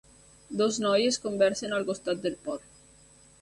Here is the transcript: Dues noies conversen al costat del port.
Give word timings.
Dues 0.61 0.79
noies 0.83 1.19
conversen 1.25 1.77
al 1.79 1.85
costat 1.91 2.25
del 2.25 2.39
port. 2.49 2.67